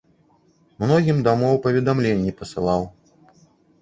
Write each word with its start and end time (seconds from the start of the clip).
Многім 0.83 1.17
дамоў 1.27 1.55
паведамленні 1.67 2.31
пасылаў. 2.41 2.81